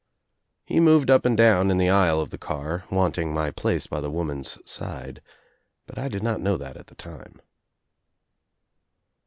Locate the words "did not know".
6.07-6.57